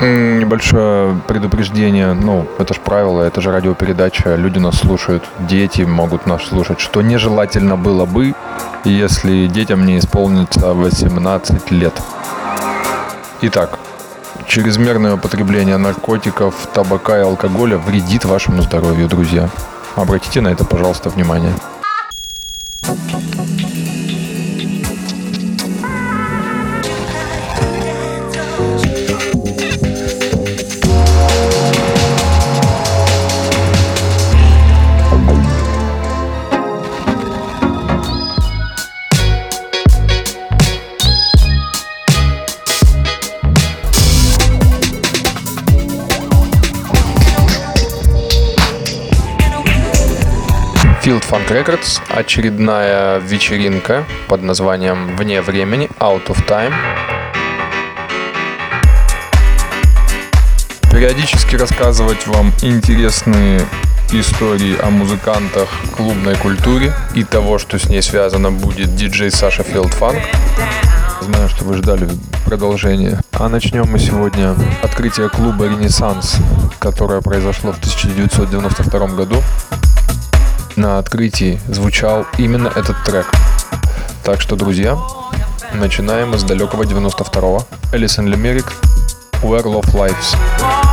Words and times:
Небольшое 0.00 1.20
предупреждение, 1.26 2.12
ну, 2.12 2.46
это 2.58 2.72
же 2.72 2.80
правило, 2.80 3.22
это 3.22 3.40
же 3.40 3.50
радиопередача, 3.50 4.36
люди 4.36 4.58
нас 4.58 4.78
слушают, 4.78 5.24
дети 5.40 5.82
могут 5.82 6.24
нас 6.24 6.44
слушать, 6.44 6.78
что 6.78 7.02
нежелательно 7.02 7.76
было 7.76 8.04
бы, 8.04 8.34
если 8.84 9.48
детям 9.48 9.84
не 9.84 9.98
исполнится 9.98 10.72
18 10.72 11.72
лет. 11.72 12.00
Итак, 13.42 13.80
чрезмерное 14.46 15.14
употребление 15.14 15.78
наркотиков, 15.78 16.54
табака 16.72 17.18
и 17.18 17.22
алкоголя 17.22 17.76
вредит 17.76 18.24
вашему 18.24 18.62
здоровью, 18.62 19.08
друзья. 19.08 19.48
Обратите 19.96 20.40
на 20.40 20.48
это, 20.48 20.64
пожалуйста, 20.64 21.10
внимание. 21.10 21.54
Funk 51.48 51.66
Records, 51.66 52.00
очередная 52.08 53.18
вечеринка 53.20 54.04
под 54.28 54.42
названием 54.42 55.16
«Вне 55.16 55.40
времени», 55.40 55.88
«Out 55.98 56.26
of 56.26 56.46
Time». 56.46 56.74
Периодически 60.90 61.56
рассказывать 61.56 62.26
вам 62.26 62.52
интересные 62.62 63.62
истории 64.12 64.76
о 64.82 64.90
музыкантах, 64.90 65.68
клубной 65.96 66.36
культуре 66.36 66.92
и 67.14 67.24
того, 67.24 67.58
что 67.58 67.78
с 67.78 67.88
ней 67.88 68.02
связано, 68.02 68.50
будет 68.50 68.94
диджей 68.94 69.30
Саша 69.30 69.62
Funk. 69.62 70.22
Знаю, 71.22 71.48
что 71.48 71.64
вы 71.64 71.74
ждали 71.74 72.08
продолжения. 72.44 73.20
А 73.32 73.48
начнем 73.48 73.86
мы 73.90 73.98
сегодня 73.98 74.54
открытие 74.82 75.28
клуба 75.28 75.64
«Ренессанс», 75.64 76.36
которое 76.78 77.20
произошло 77.20 77.72
в 77.72 77.78
1992 77.78 79.06
году 79.08 79.42
на 80.78 80.98
открытии 80.98 81.60
звучал 81.68 82.26
именно 82.38 82.68
этот 82.68 82.96
трек. 83.04 83.26
Так 84.24 84.40
что, 84.40 84.56
друзья, 84.56 84.96
начинаем 85.74 86.34
из 86.34 86.44
далекого 86.44 86.84
92-го. 86.84 87.66
Элисон 87.92 88.28
Лемерик, 88.28 88.72
Where 89.42 89.64
Love 89.64 89.92
Lives. 89.92 90.87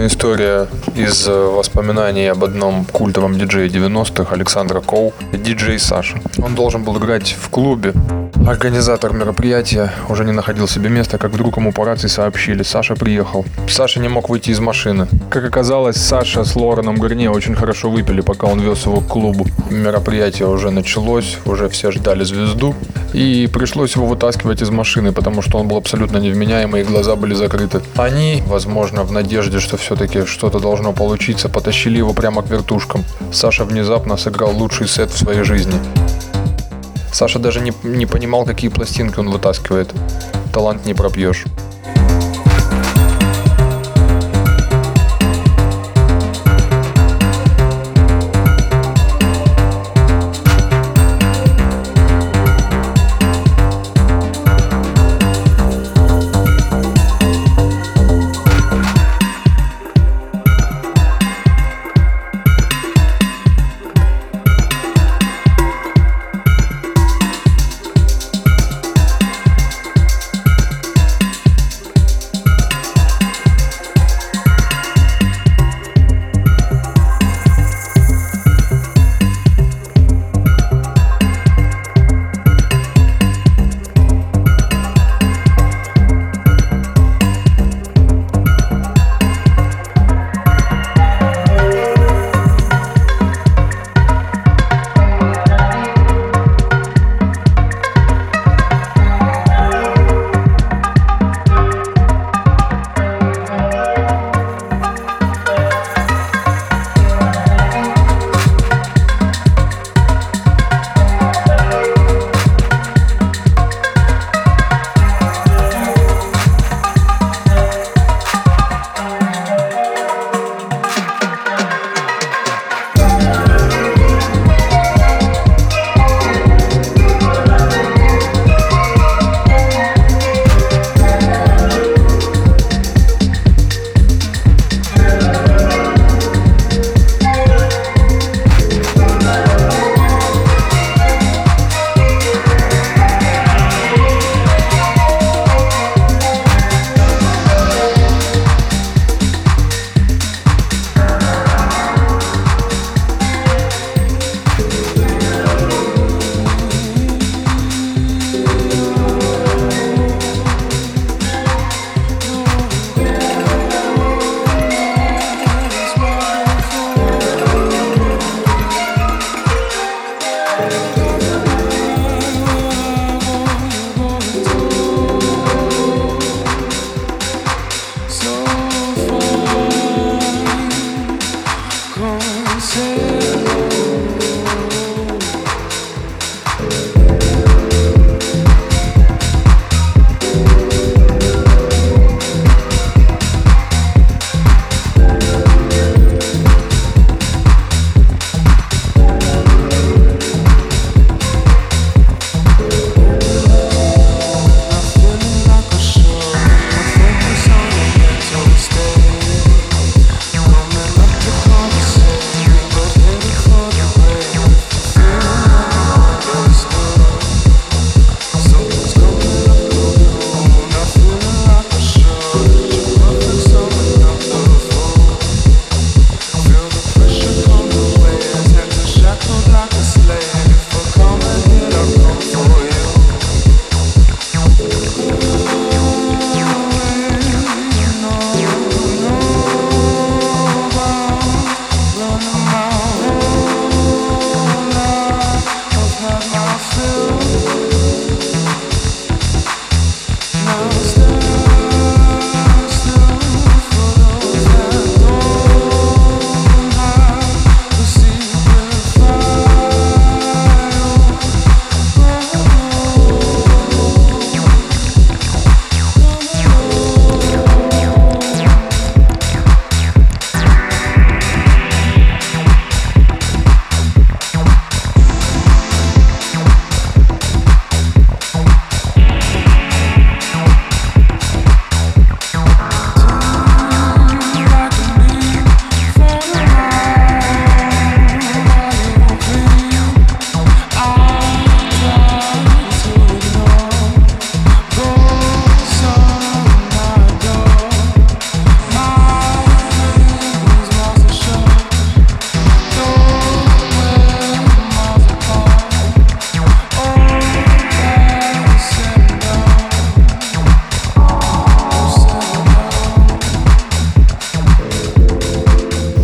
Интересная 0.00 0.06
история 0.06 0.68
из 0.94 1.28
э, 1.28 1.30
воспоминаний 1.30 2.26
об 2.28 2.42
одном 2.42 2.86
культовом 2.86 3.38
диджее 3.38 3.68
90-х 3.68 4.34
Александра 4.34 4.80
Коу, 4.80 5.12
диджей 5.30 5.78
Саша. 5.78 6.18
Он 6.38 6.54
должен 6.54 6.84
был 6.84 6.96
играть 6.96 7.36
в 7.38 7.50
клубе. 7.50 7.92
Организатор 8.46 9.12
мероприятия 9.12 9.92
уже 10.08 10.24
не 10.24 10.32
находил 10.32 10.66
себе 10.66 10.88
места, 10.88 11.18
как 11.18 11.32
вдруг 11.32 11.58
ему 11.58 11.72
по 11.72 11.84
рации 11.84 12.08
сообщили, 12.08 12.62
Саша 12.62 12.94
приехал. 12.96 13.44
Саша 13.68 14.00
не 14.00 14.08
мог 14.08 14.28
выйти 14.28 14.50
из 14.50 14.60
машины. 14.60 15.06
Как 15.28 15.44
оказалось, 15.44 15.96
Саша 15.96 16.42
с 16.44 16.56
Лореном 16.56 16.96
Гарне 16.96 17.30
очень 17.30 17.54
хорошо 17.54 17.90
выпили, 17.90 18.22
пока 18.22 18.46
он 18.46 18.60
вез 18.60 18.86
его 18.86 19.00
к 19.00 19.08
клубу. 19.08 19.46
Мероприятие 19.70 20.48
уже 20.48 20.70
началось, 20.70 21.38
уже 21.44 21.68
все 21.68 21.92
ждали 21.92 22.24
звезду. 22.24 22.74
И 23.12 23.48
пришлось 23.52 23.94
его 23.94 24.06
вытаскивать 24.06 24.62
из 24.62 24.70
машины, 24.70 25.12
потому 25.12 25.42
что 25.42 25.58
он 25.58 25.68
был 25.68 25.76
абсолютно 25.76 26.16
невменяемый 26.18 26.80
и 26.80 26.84
глаза 26.84 27.16
были 27.16 27.34
закрыты. 27.34 27.82
Они, 27.96 28.42
возможно, 28.46 29.04
в 29.04 29.12
надежде, 29.12 29.60
что 29.60 29.76
все-таки 29.76 30.24
что-то 30.24 30.60
должно 30.60 30.92
получиться, 30.92 31.48
потащили 31.48 31.98
его 31.98 32.14
прямо 32.14 32.42
к 32.42 32.50
вертушкам. 32.50 33.04
Саша 33.32 33.64
внезапно 33.64 34.16
сыграл 34.16 34.56
лучший 34.56 34.88
сет 34.88 35.10
в 35.10 35.18
своей 35.18 35.42
жизни. 35.42 35.74
Саша 37.12 37.38
даже 37.38 37.60
не, 37.60 37.72
не 37.82 38.06
понимал, 38.06 38.44
какие 38.44 38.70
пластинки 38.70 39.18
он 39.18 39.30
вытаскивает. 39.30 39.92
Талант 40.52 40.86
не 40.86 40.94
пропьешь. 40.94 41.44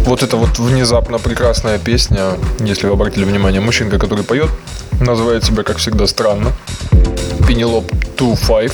Вот 0.06 0.22
это 0.22 0.36
вот 0.36 0.60
внезапно 0.60 1.18
прекрасная 1.18 1.80
песня, 1.80 2.34
если 2.60 2.86
вы 2.86 2.92
обратили 2.92 3.24
внимание, 3.24 3.60
мужчинка, 3.60 3.98
который 3.98 4.22
поет, 4.22 4.48
называет 5.00 5.42
себя, 5.42 5.64
как 5.64 5.78
всегда, 5.78 6.06
странно. 6.06 6.52
Пенелоп 7.48 7.90
2-5. 8.16 8.72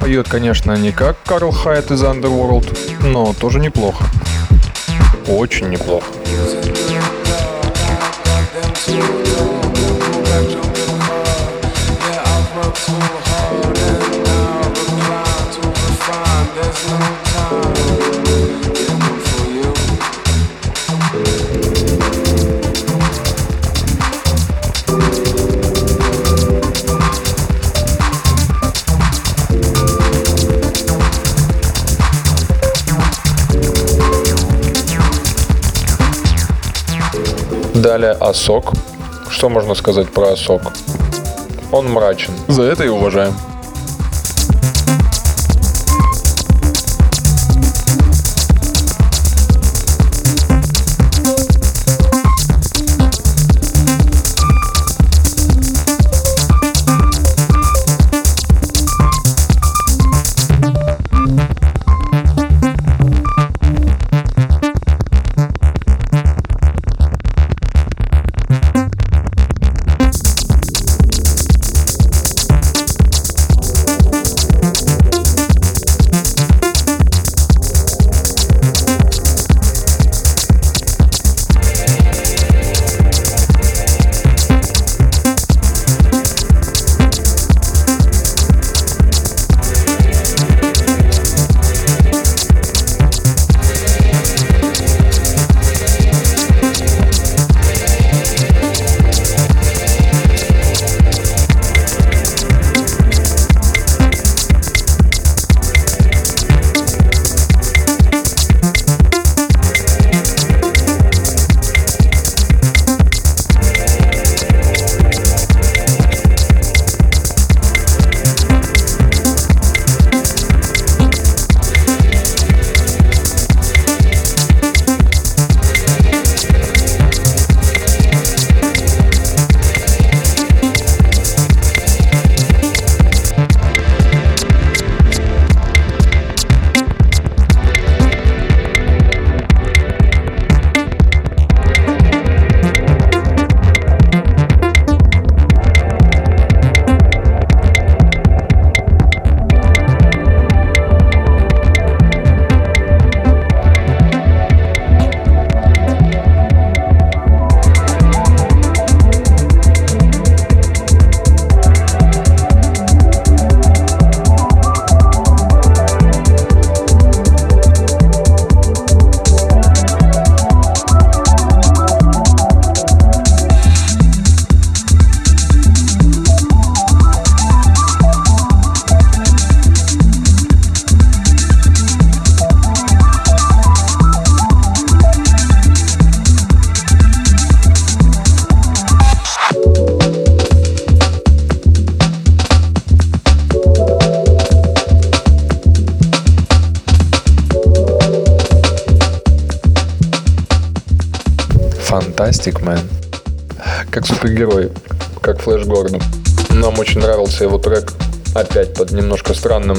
Поет, 0.00 0.26
конечно, 0.26 0.72
не 0.72 0.90
как 0.90 1.18
Карл 1.26 1.52
Хайт 1.52 1.90
из 1.90 2.02
Underworld, 2.02 2.78
но 3.02 3.34
тоже 3.34 3.60
неплохо. 3.60 4.06
Очень 5.28 5.68
неплохо. 5.68 6.06
Далее 37.84 38.12
Осок. 38.12 38.72
Что 39.28 39.50
можно 39.50 39.74
сказать 39.74 40.10
про 40.10 40.32
Осок? 40.32 40.72
Он 41.70 41.92
мрачен. 41.92 42.32
За 42.48 42.62
это 42.62 42.82
и 42.82 42.88
уважаем. 42.88 43.34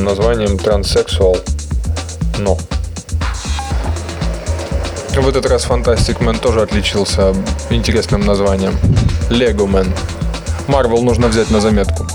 Названием 0.05 0.55
Transsexual. 0.55 1.37
Но 2.39 2.57
в 5.15 5.27
этот 5.27 5.45
раз 5.47 5.65
Fantastic 5.65 6.19
Man 6.19 6.39
тоже 6.39 6.61
отличился 6.61 7.33
интересным 7.69 8.21
названием. 8.21 8.75
Lego 9.29 9.67
Man. 9.67 9.87
Marvel 10.67 11.01
нужно 11.01 11.27
взять 11.27 11.49
на 11.51 11.59
заметку. 11.59 12.05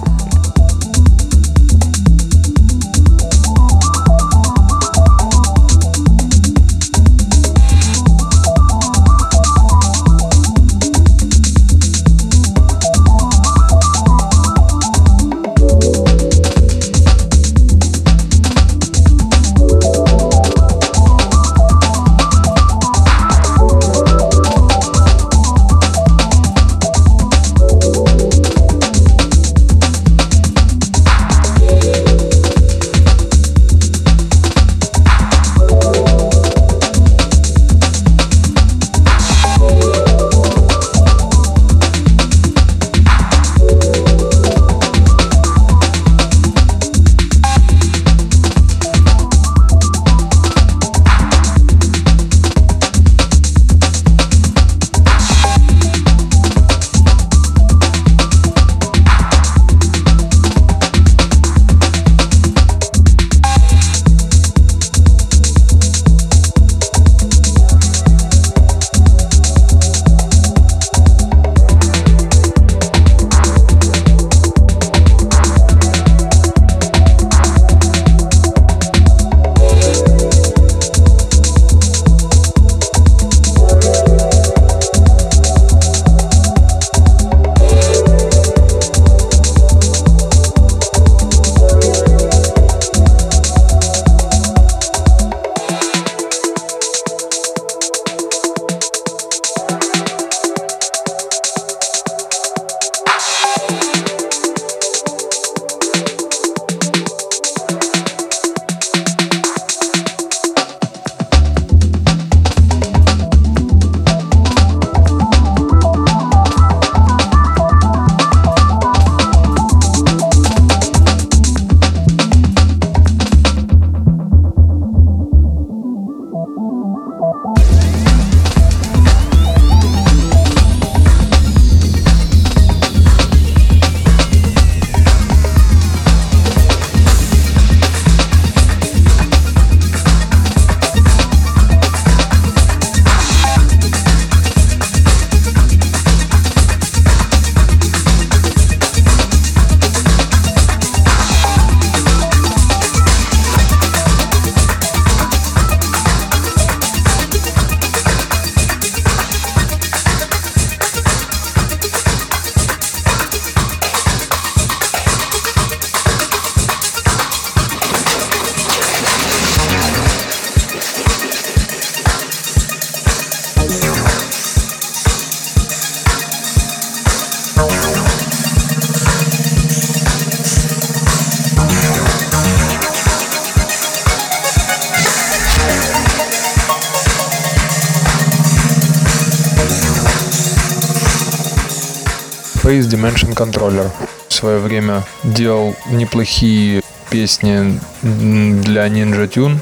Controller. 193.40 193.90
В 194.28 194.32
свое 194.34 194.58
время 194.58 195.02
делал 195.24 195.74
неплохие 195.90 196.82
песни 197.08 197.80
для 198.02 198.86
Ninja 198.86 199.28
Tune, 199.28 199.58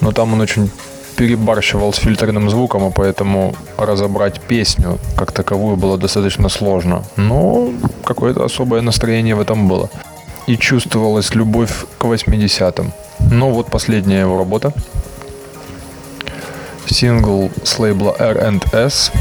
но 0.00 0.12
там 0.12 0.32
он 0.32 0.40
очень 0.40 0.70
перебарщивал 1.16 1.92
с 1.92 1.98
фильтрным 1.98 2.48
звуком, 2.48 2.88
и 2.88 2.92
поэтому 2.92 3.54
разобрать 3.76 4.40
песню 4.40 4.98
как 5.16 5.30
таковую 5.32 5.76
было 5.76 5.98
достаточно 5.98 6.48
сложно. 6.48 7.04
Но 7.16 7.70
какое-то 8.04 8.44
особое 8.44 8.80
настроение 8.80 9.34
в 9.34 9.40
этом 9.40 9.68
было. 9.68 9.90
И 10.46 10.56
чувствовалась 10.56 11.34
любовь 11.34 11.84
к 11.98 12.04
80-м. 12.04 12.92
Но 13.30 13.50
вот 13.50 13.66
последняя 13.70 14.20
его 14.20 14.38
работа. 14.38 14.72
Сингл 16.86 17.50
с 17.62 17.78
лейбла 17.78 18.16
R&S. 18.18 19.12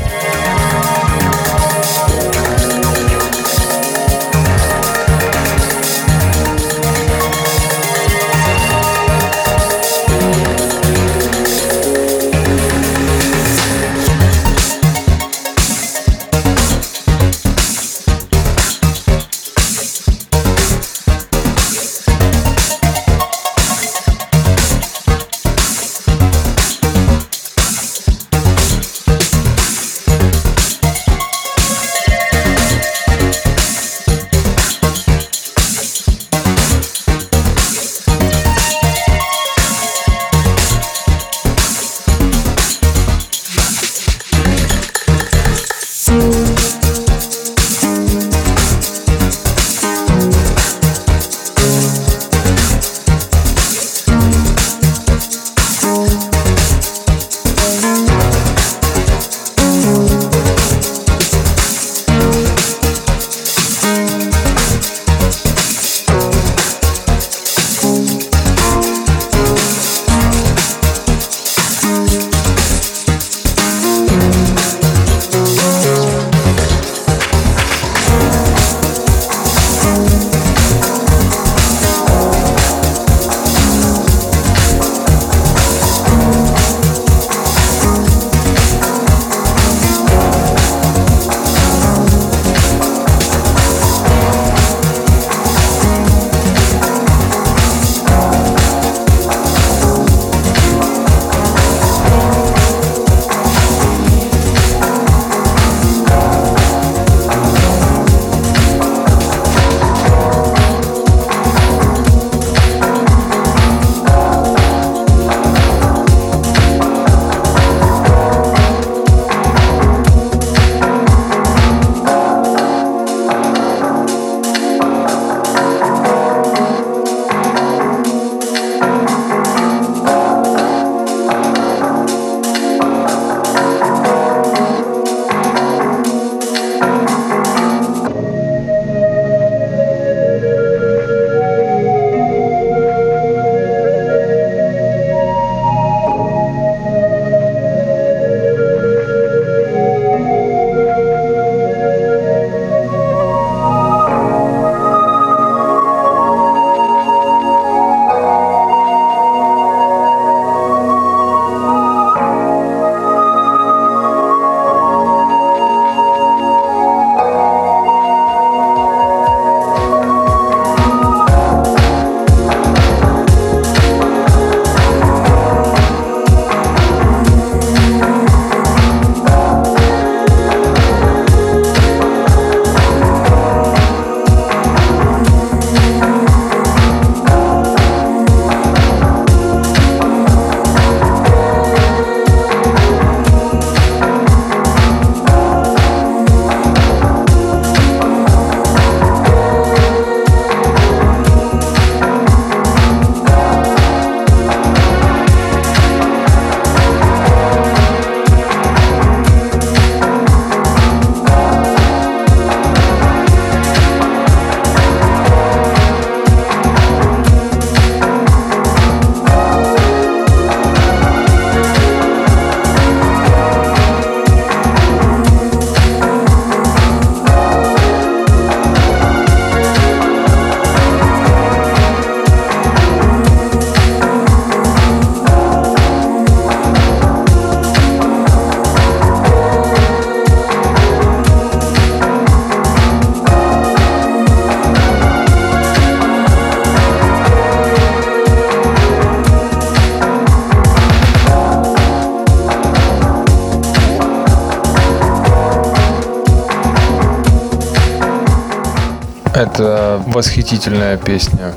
Это 259.42 260.00
восхитительная 260.06 260.98
песня 260.98 261.56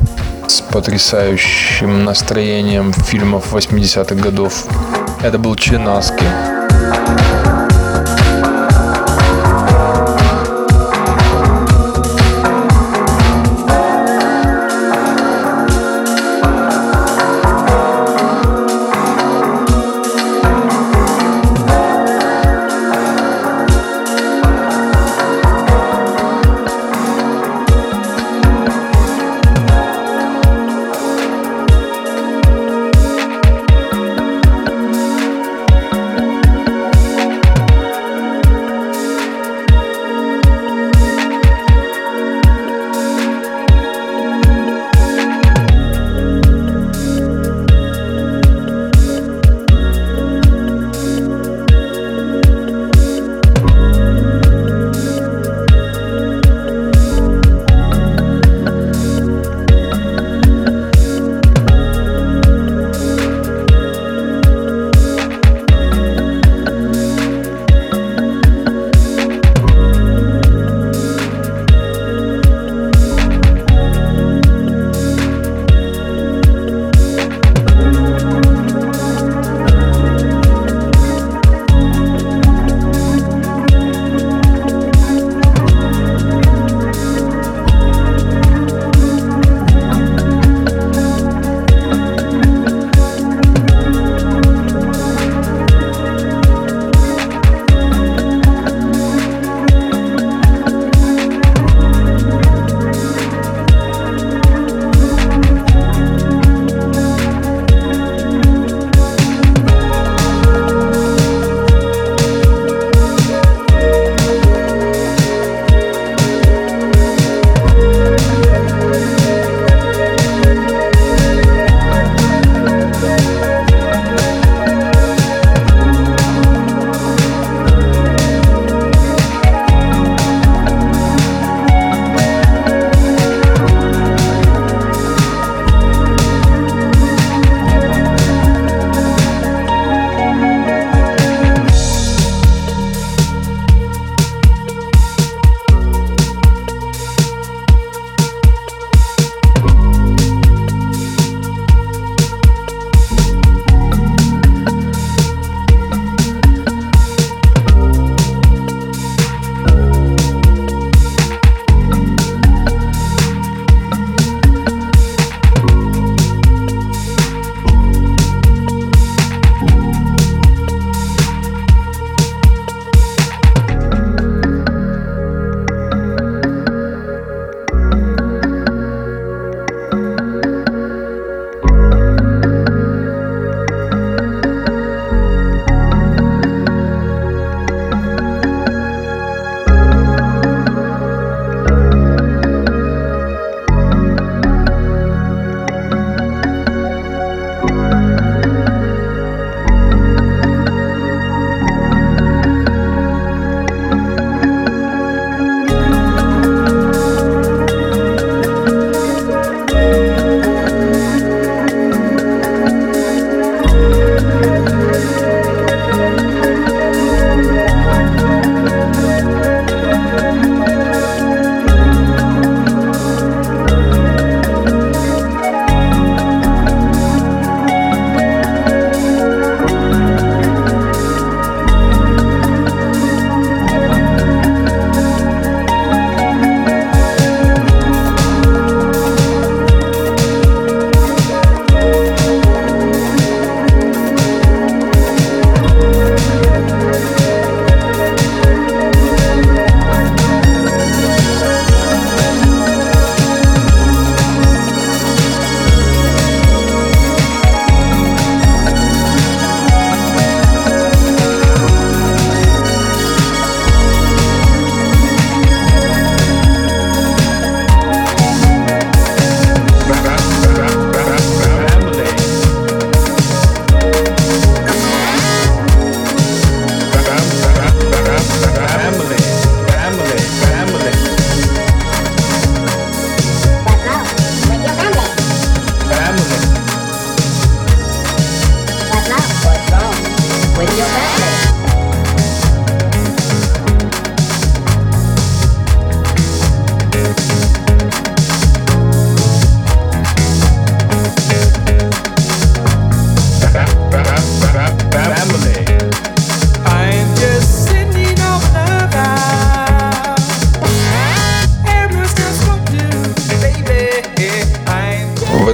с 0.48 0.62
потрясающим 0.62 2.02
настроением 2.02 2.94
фильмов 2.94 3.52
80-х 3.52 4.14
годов. 4.14 4.64
Это 5.22 5.36
был 5.38 5.54
Чинаски. 5.54 6.24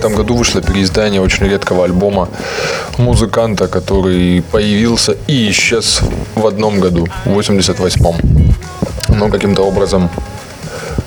Вышло 0.09 0.63
переиздание 0.63 1.21
очень 1.21 1.47
редкого 1.47 1.85
альбома 1.85 2.29
музыканта, 2.99 3.69
который 3.69 4.43
появился 4.43 5.17
и 5.27 5.51
исчез 5.51 6.01
в 6.35 6.47
одном 6.47 6.81
году, 6.81 7.07
в 7.25 7.39
88-м. 7.39 8.17
Но 9.17 9.29
каким-то 9.29 9.63
образом 9.63 10.11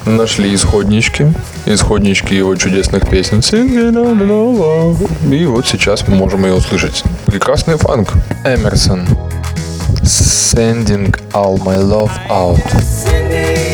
нашли 0.06 0.54
исходнички, 0.54 1.34
исходнички 1.66 2.36
его 2.36 2.56
чудесных 2.56 3.10
песен. 3.10 3.40
И 5.32 5.46
вот 5.46 5.66
сейчас 5.68 6.08
мы 6.08 6.16
можем 6.16 6.46
ее 6.46 6.54
услышать. 6.54 7.04
Прекрасный 7.26 7.78
фанк. 7.78 8.14
Эмерсон. 8.46 9.08
Sending 10.04 11.16
all 11.32 11.58
my 11.64 11.78
love 11.78 12.12
out. 12.30 13.73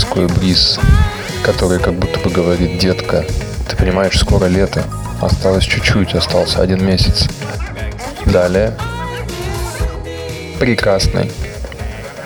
Морской 0.00 0.28
бриз, 0.28 0.80
который 1.44 1.78
как 1.78 1.92
будто 1.92 2.18
бы 2.20 2.30
говорит, 2.30 2.78
детка, 2.78 3.22
ты 3.68 3.76
понимаешь, 3.76 4.18
скоро 4.18 4.46
лето, 4.46 4.82
осталось 5.20 5.64
чуть-чуть, 5.64 6.14
остался 6.14 6.62
один 6.62 6.82
месяц. 6.84 7.28
Далее, 8.24 8.74
прекрасный, 10.58 11.30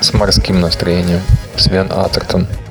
с 0.00 0.12
морским 0.12 0.60
настроением, 0.60 1.20
Свен 1.56 1.90
Атертон– 1.90 2.46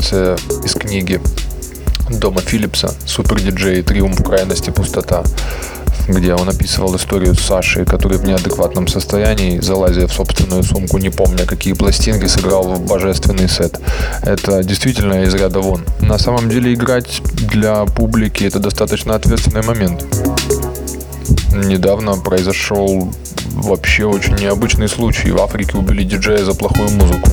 ситуация 0.00 0.36
из 0.64 0.74
книги 0.74 1.20
Дома 2.08 2.40
Филлипса 2.40 2.94
«Супер-диджей. 3.06 3.82
Триумф 3.82 4.22
крайности 4.24 4.70
пустота», 4.70 5.22
где 6.08 6.34
он 6.34 6.48
описывал 6.48 6.96
историю 6.96 7.34
с 7.34 7.40
Сашей, 7.40 7.84
который 7.84 8.18
в 8.18 8.24
неадекватном 8.24 8.88
состоянии, 8.88 9.60
залазя 9.60 10.06
в 10.06 10.12
собственную 10.12 10.62
сумку, 10.62 10.98
не 10.98 11.10
помня, 11.10 11.44
какие 11.44 11.74
пластинки, 11.74 12.26
сыграл 12.26 12.74
в 12.74 12.86
божественный 12.86 13.48
сет. 13.48 13.78
Это 14.22 14.64
действительно 14.64 15.22
из 15.22 15.34
ряда 15.34 15.60
вон. 15.60 15.84
На 16.00 16.18
самом 16.18 16.48
деле 16.48 16.72
играть 16.72 17.20
для 17.34 17.84
публики 17.84 18.44
это 18.44 18.58
достаточно 18.58 19.14
ответственный 19.14 19.62
момент. 19.62 20.04
Недавно 21.52 22.16
произошел 22.16 23.12
вообще 23.52 24.04
очень 24.06 24.36
необычный 24.36 24.88
случай. 24.88 25.30
В 25.30 25.40
Африке 25.40 25.76
убили 25.76 26.02
диджея 26.04 26.44
за 26.44 26.54
плохую 26.54 26.90
музыку. 26.90 27.28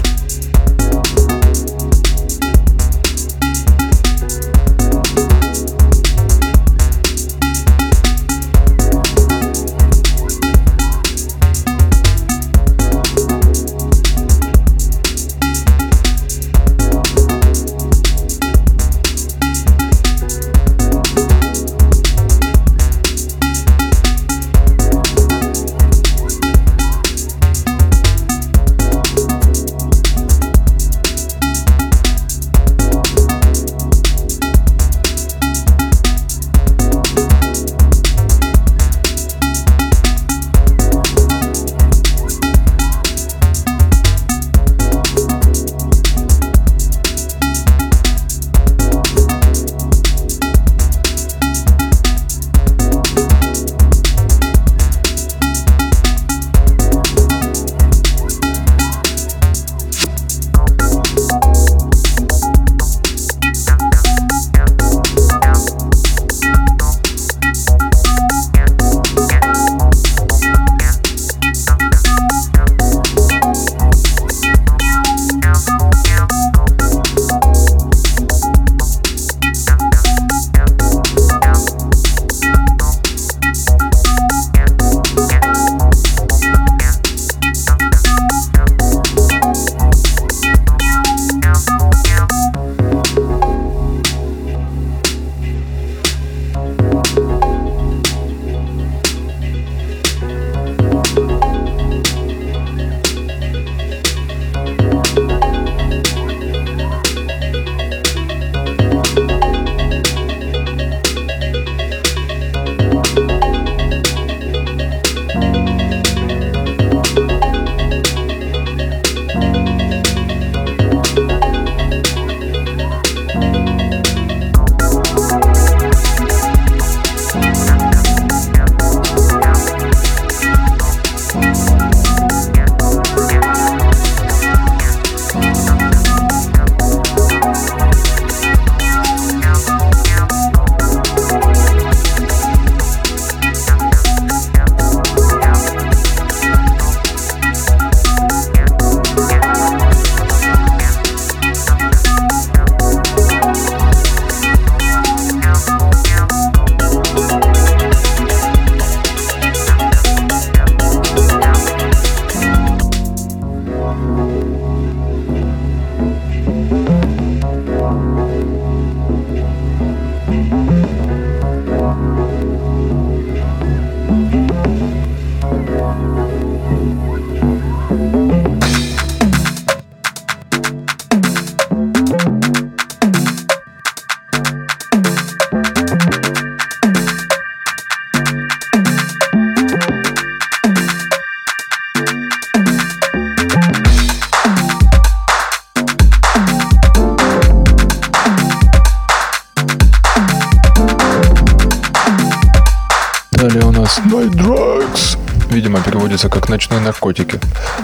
Наркотики». 206.88 207.40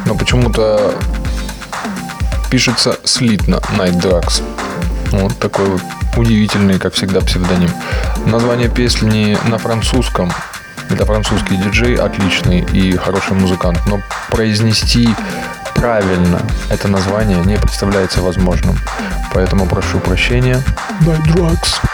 Но 0.06 0.16
почему-то 0.16 0.94
пишется 2.50 2.98
слитно 3.04 3.60
«Night 3.78 4.02
Drugs». 4.02 4.42
Вот 5.12 5.38
такой 5.40 5.70
вот 5.70 5.82
удивительный, 6.18 6.80
как 6.80 6.94
всегда, 6.94 7.22
псевдоним. 7.22 7.70
Название 8.26 8.70
песни 8.70 9.38
на 9.48 9.58
французском. 9.58 10.32
Это 10.90 11.06
французский 11.06 11.56
диджей, 11.58 11.96
отличный 11.96 12.62
и 12.62 12.96
хороший 12.98 13.34
музыкант. 13.34 13.80
Но 13.88 14.02
произнести 14.30 15.10
правильно 15.76 16.42
это 16.70 16.88
название 16.88 17.38
не 17.46 17.58
представляется 17.58 18.22
возможным. 18.22 18.78
Поэтому 19.34 19.66
прошу 19.66 20.00
прощения. 20.00 20.62
Night 21.02 21.24
Drugs. 21.26 21.93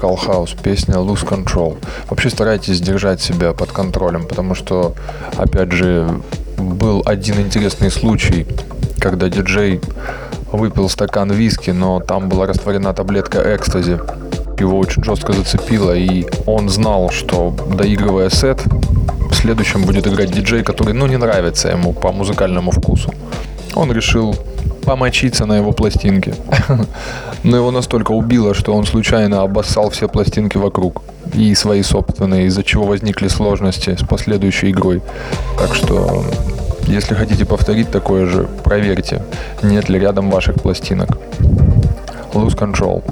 Замечательная 0.00 0.16
вокал-хаус 0.16 0.54
песня 0.62 0.94
Lose 0.94 1.26
Control. 1.26 1.76
Вообще 2.08 2.30
старайтесь 2.30 2.80
держать 2.80 3.20
себя 3.20 3.52
под 3.52 3.72
контролем, 3.72 4.26
потому 4.26 4.54
что, 4.54 4.94
опять 5.36 5.72
же, 5.72 6.20
был 6.56 7.02
один 7.04 7.40
интересный 7.40 7.90
случай, 7.90 8.46
когда 8.98 9.28
диджей 9.28 9.80
выпил 10.52 10.88
стакан 10.88 11.30
виски, 11.32 11.70
но 11.70 12.00
там 12.00 12.28
была 12.28 12.46
растворена 12.46 12.92
таблетка 12.92 13.56
экстази. 13.56 13.98
Его 14.58 14.78
очень 14.78 15.02
жестко 15.04 15.32
зацепило, 15.32 15.94
и 15.96 16.26
он 16.46 16.68
знал, 16.68 17.10
что 17.10 17.54
доигрывая 17.74 18.30
сет, 18.30 18.62
в 19.30 19.34
следующем 19.34 19.84
будет 19.84 20.06
играть 20.06 20.30
диджей, 20.30 20.62
который, 20.62 20.92
ну, 20.92 21.06
не 21.06 21.16
нравится 21.16 21.68
ему 21.68 21.92
по 21.92 22.12
музыкальному 22.12 22.70
вкусу. 22.70 23.10
Он 23.74 23.92
решил 23.92 24.34
помочиться 24.80 25.46
на 25.46 25.56
его 25.56 25.72
пластинке. 25.72 26.34
Но 27.42 27.56
его 27.56 27.70
настолько 27.70 28.12
убило, 28.12 28.54
что 28.54 28.74
он 28.74 28.86
случайно 28.86 29.42
обоссал 29.42 29.90
все 29.90 30.08
пластинки 30.08 30.56
вокруг. 30.56 31.02
И 31.34 31.54
свои 31.54 31.82
собственные, 31.82 32.46
из-за 32.46 32.62
чего 32.62 32.84
возникли 32.84 33.28
сложности 33.28 33.96
с 33.96 34.06
последующей 34.06 34.70
игрой. 34.70 35.00
Так 35.58 35.74
что, 35.74 36.24
если 36.86 37.14
хотите 37.14 37.44
повторить 37.44 37.90
такое 37.90 38.26
же, 38.26 38.48
проверьте, 38.64 39.22
нет 39.62 39.88
ли 39.88 39.98
рядом 39.98 40.30
ваших 40.30 40.56
пластинок. 40.56 41.18
Lose 42.34 42.56
Control. 42.56 43.02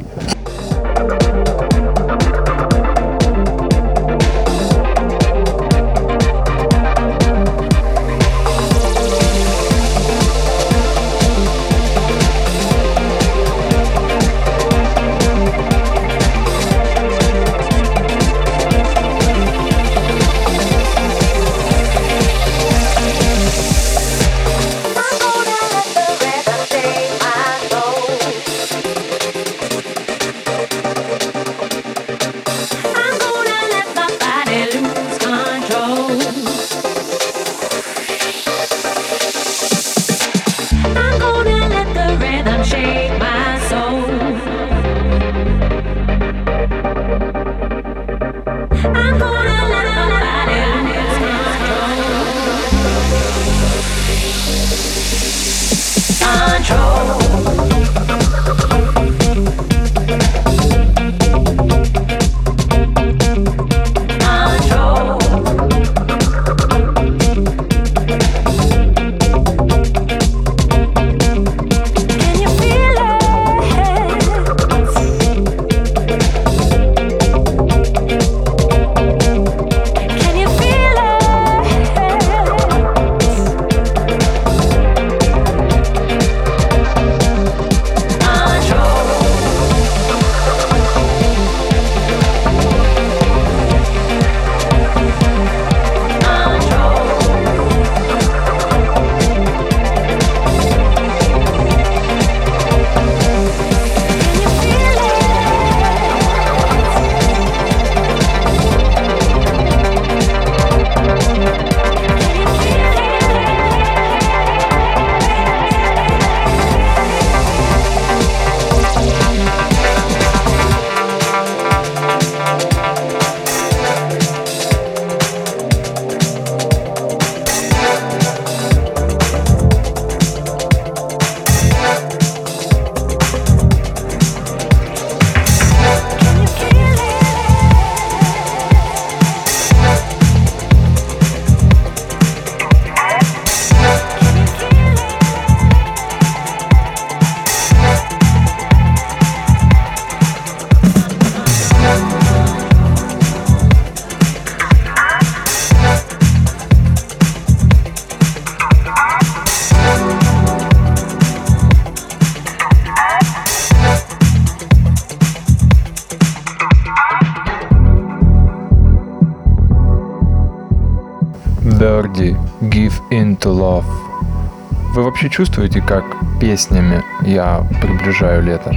Чувствуете, 175.38 175.80
как 175.80 176.04
песнями 176.40 177.00
я 177.24 177.64
приближаю 177.80 178.42
лето? 178.42 178.72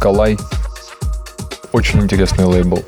Калай. 0.00 0.38
Очень 1.72 2.02
интересный 2.02 2.44
лейбл. 2.44 2.84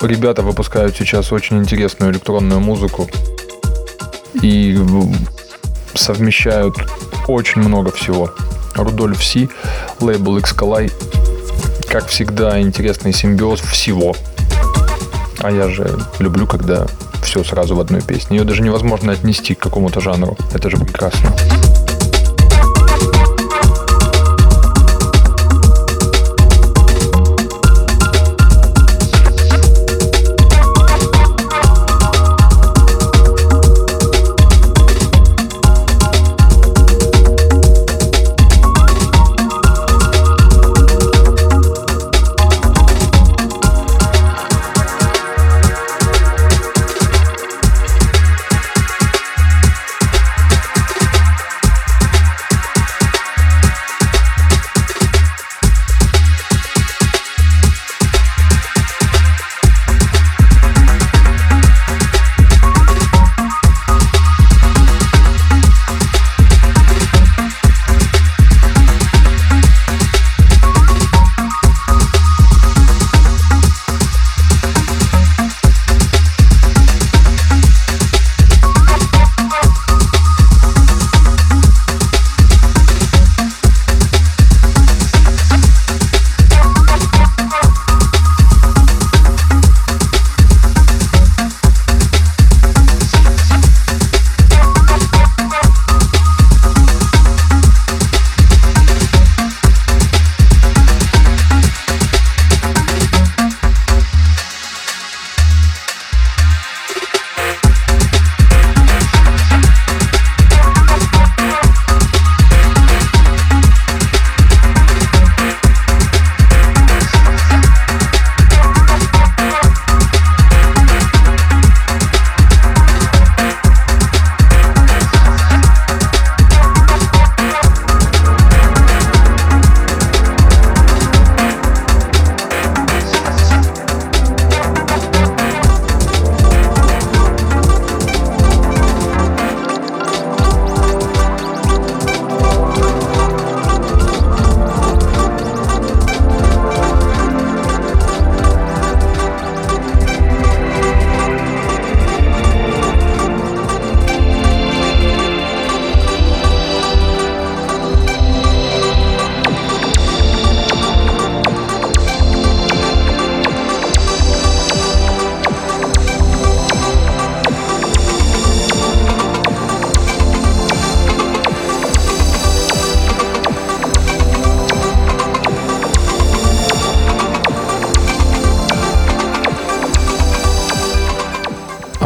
Ребята 0.00 0.42
выпускают 0.42 0.96
сейчас 0.96 1.32
очень 1.32 1.58
интересную 1.58 2.12
электронную 2.12 2.60
музыку 2.60 3.08
и 4.42 4.78
совмещают 5.94 6.74
очень 7.28 7.60
много 7.60 7.90
всего. 7.90 8.32
Рудольф 8.74 9.22
Си, 9.22 9.50
лейбл 10.00 10.38
X-Kalai. 10.38 10.92
Как 11.88 12.06
всегда, 12.06 12.60
интересный 12.60 13.12
симбиоз 13.12 13.60
всего. 13.60 14.14
А 15.40 15.50
я 15.50 15.68
же 15.68 15.98
люблю, 16.18 16.46
когда 16.46 16.86
все 17.22 17.42
сразу 17.44 17.74
в 17.74 17.80
одной 17.80 18.02
песне. 18.02 18.38
Ее 18.38 18.44
даже 18.44 18.62
невозможно 18.62 19.12
отнести 19.12 19.54
к 19.54 19.60
какому-то 19.60 20.00
жанру. 20.00 20.36
Это 20.52 20.70
же 20.70 20.76
прекрасно. 20.76 21.34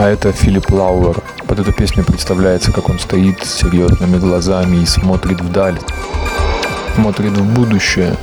А 0.05 0.09
это 0.09 0.33
Филипп 0.33 0.71
Лауэр. 0.71 1.17
Под 1.47 1.61
эту 1.61 1.73
песню 1.73 2.05
представляется, 2.05 2.73
как 2.73 2.91
он 2.91 2.99
стоит 2.99 3.43
с 3.43 3.61
серьезными 3.61 4.19
глазами 4.19 4.83
и 4.83 4.87
смотрит 4.87 5.41
вдаль. 5.41 5.79
Смотрит 6.95 7.33
в 7.33 7.55
будущее. 7.55 8.15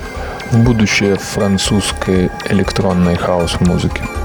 В 0.52 0.60
будущее 0.60 1.16
французской 1.16 2.30
электронной 2.52 3.16
хаос-музыки. 3.16 4.21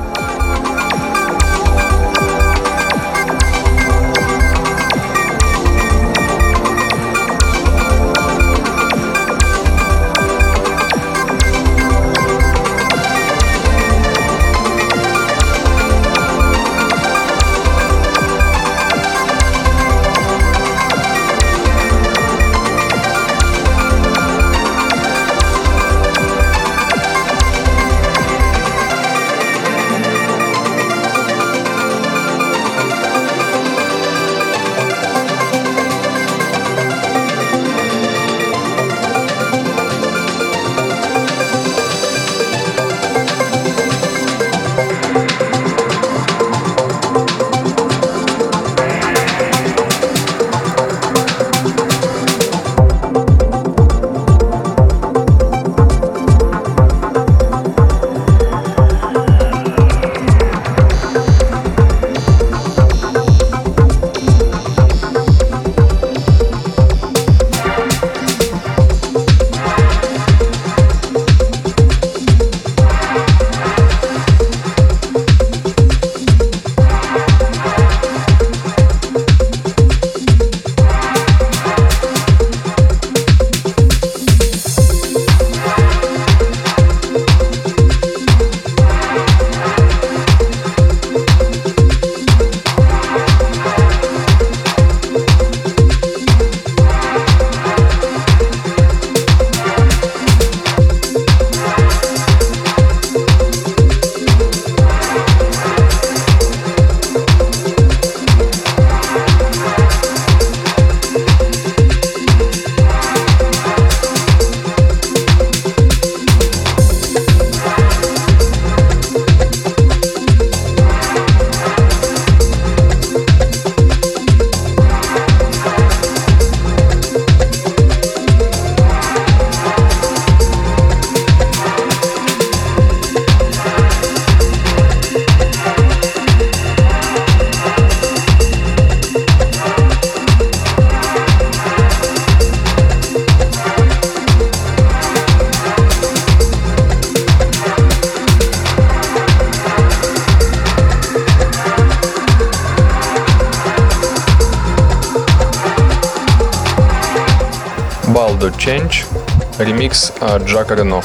Джака 160.44 160.74
Рено. 160.74 161.02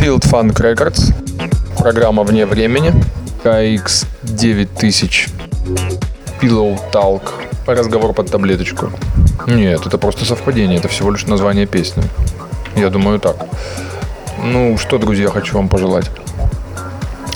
Field 0.00 0.24
Funk 0.24 0.54
Records, 0.60 1.12
программа 1.78 2.22
«Вне 2.22 2.46
времени», 2.46 2.92
KX9000, 3.44 5.30
Pillow 6.40 6.78
Talk, 6.92 7.22
разговор 7.66 8.12
под 8.12 8.30
таблеточку. 8.30 8.90
Нет, 9.46 9.86
это 9.86 9.98
просто 9.98 10.24
совпадение, 10.24 10.78
это 10.78 10.88
всего 10.88 11.10
лишь 11.10 11.26
название 11.26 11.66
песни. 11.66 12.02
Я 12.76 12.90
думаю 12.90 13.18
так. 13.18 13.36
Ну, 14.42 14.78
что, 14.78 14.98
друзья, 14.98 15.28
хочу 15.28 15.56
вам 15.56 15.68
пожелать. 15.68 16.10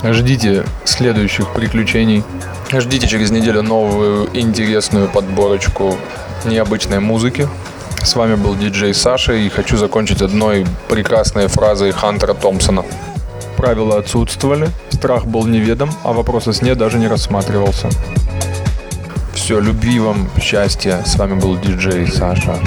Ждите 0.02 0.64
следующих 0.84 1.52
приключений. 1.52 2.24
Ждите 2.70 3.06
через 3.06 3.30
неделю 3.30 3.62
новую 3.62 4.28
интересную 4.36 5.08
подборочку 5.08 5.96
необычной 6.44 7.00
музыки. 7.00 7.48
С 8.02 8.16
вами 8.16 8.34
был 8.34 8.54
диджей 8.54 8.92
Саша 8.94 9.32
и 9.32 9.48
хочу 9.48 9.76
закончить 9.76 10.20
одной 10.20 10.66
прекрасной 10.88 11.48
фразой 11.48 11.92
Хантера 11.92 12.34
Томпсона. 12.34 12.84
Правила 13.56 13.98
отсутствовали, 13.98 14.68
страх 14.90 15.24
был 15.24 15.46
неведом, 15.46 15.90
а 16.02 16.12
вопрос 16.12 16.48
о 16.48 16.52
сне 16.52 16.74
даже 16.74 16.98
не 16.98 17.08
рассматривался. 17.08 17.88
Все, 19.32 19.58
любви 19.60 19.98
вам, 20.00 20.28
счастья. 20.40 21.02
С 21.06 21.16
вами 21.16 21.40
был 21.40 21.56
диджей 21.56 22.06
Саша. 22.06 22.58